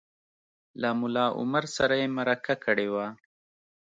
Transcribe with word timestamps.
له 0.81 0.89
ملا 0.99 1.25
عمر 1.39 1.63
سره 1.77 1.93
یې 2.01 2.07
مرکه 2.17 2.53
کړې 2.63 2.87
وه 2.93 3.07